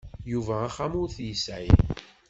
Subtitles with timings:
[0.31, 1.69] Yuba axxam ur t-yesɛi.